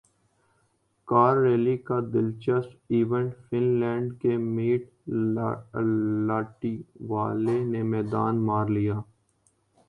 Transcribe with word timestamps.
کارریلی 1.07 1.75
کا 1.87 1.97
دلچسپ 2.13 2.93
event 2.93 3.33
fun 3.49 3.63
land 3.79 4.07
کے 4.21 4.37
میٹ 4.37 4.89
لاٹوالہ 6.27 7.57
نے 7.71 7.81
میدان 7.93 8.45
مار 8.45 8.65
لیا 8.77 8.97